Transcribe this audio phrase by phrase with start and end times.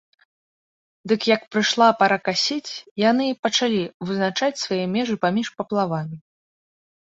[1.11, 2.73] Дык як прыйшла пара касіць,
[3.09, 3.79] яны і пачалі
[4.11, 6.17] вызначаць свае межы паміж паплавамі.